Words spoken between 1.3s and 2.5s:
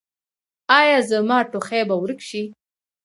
ټوخی به ورک شي؟